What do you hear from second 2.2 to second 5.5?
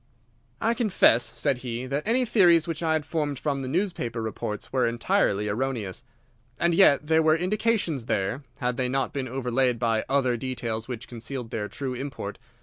theories which I had formed from the newspaper reports were entirely